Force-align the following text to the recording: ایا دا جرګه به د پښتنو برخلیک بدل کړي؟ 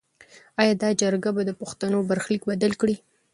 ایا 0.61 0.73
دا 0.81 0.89
جرګه 1.01 1.29
به 1.35 1.41
د 1.45 1.51
پښتنو 1.61 1.99
برخلیک 2.09 2.41
بدل 2.49 2.71
کړي؟ 2.81 2.95